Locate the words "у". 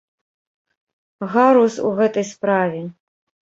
1.91-1.93